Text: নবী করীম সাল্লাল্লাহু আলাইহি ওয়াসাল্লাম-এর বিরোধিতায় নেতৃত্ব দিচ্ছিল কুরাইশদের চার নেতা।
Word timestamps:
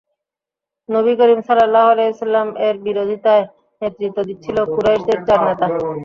নবী 0.89 1.13
করীম 1.19 1.39
সাল্লাল্লাহু 1.47 1.91
আলাইহি 1.93 2.11
ওয়াসাল্লাম-এর 2.11 2.75
বিরোধিতায় 2.85 3.43
নেতৃত্ব 3.81 4.17
দিচ্ছিল 4.29 4.57
কুরাইশদের 4.73 5.19
চার 5.27 5.39
নেতা। 5.47 5.65